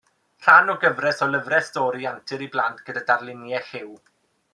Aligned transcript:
Rhan 0.43 0.71
o 0.73 0.75
gyfres 0.85 1.19
o 1.25 1.27
lyfrau 1.33 1.61
stori 1.67 2.07
antur 2.13 2.45
i 2.47 2.47
blant 2.55 2.81
gyda 2.87 3.05
darluniau 3.11 3.69
lliw. 3.69 3.93